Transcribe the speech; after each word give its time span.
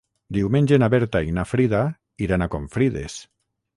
Diumenge 0.37 0.79
na 0.83 0.87
Berta 0.93 1.21
i 1.29 1.35
na 1.39 1.45
Frida 1.49 1.81
iran 2.29 2.45
a 2.47 2.49
Confrides. 2.57 3.19